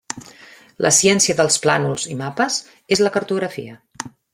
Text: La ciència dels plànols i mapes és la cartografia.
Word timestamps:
La 0.85 0.91
ciència 0.99 1.35
dels 1.41 1.59
plànols 1.67 2.07
i 2.15 2.19
mapes 2.25 2.59
és 2.97 3.07
la 3.07 3.17
cartografia. 3.19 3.81